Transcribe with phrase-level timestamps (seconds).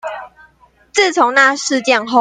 [0.93, 2.09] 自從那事件後